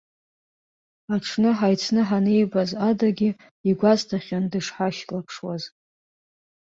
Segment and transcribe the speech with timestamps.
[1.13, 3.29] Аҽны ҳаицны ҳанибаз адагьы,
[3.69, 5.63] игәасҭахьан дышҳашьклаԥшуаз.